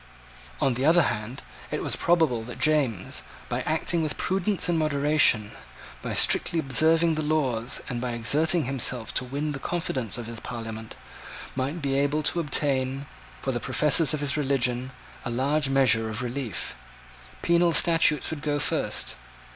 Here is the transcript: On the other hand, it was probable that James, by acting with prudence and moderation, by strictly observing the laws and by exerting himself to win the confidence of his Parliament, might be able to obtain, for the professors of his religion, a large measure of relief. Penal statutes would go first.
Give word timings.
On 0.59 0.73
the 0.73 0.83
other 0.83 1.03
hand, 1.03 1.43
it 1.69 1.83
was 1.83 1.95
probable 1.95 2.41
that 2.45 2.57
James, 2.57 3.21
by 3.49 3.61
acting 3.67 4.01
with 4.01 4.17
prudence 4.17 4.67
and 4.67 4.79
moderation, 4.79 5.51
by 6.01 6.15
strictly 6.15 6.57
observing 6.57 7.13
the 7.13 7.21
laws 7.21 7.81
and 7.87 8.01
by 8.01 8.13
exerting 8.13 8.65
himself 8.65 9.13
to 9.13 9.23
win 9.23 9.51
the 9.51 9.59
confidence 9.59 10.17
of 10.17 10.25
his 10.25 10.39
Parliament, 10.39 10.95
might 11.55 11.83
be 11.83 11.93
able 11.99 12.23
to 12.23 12.39
obtain, 12.39 13.05
for 13.43 13.51
the 13.51 13.59
professors 13.59 14.11
of 14.11 14.21
his 14.21 14.35
religion, 14.35 14.91
a 15.23 15.29
large 15.29 15.69
measure 15.69 16.09
of 16.09 16.23
relief. 16.23 16.75
Penal 17.43 17.71
statutes 17.71 18.31
would 18.31 18.41
go 18.41 18.57
first. 18.57 19.13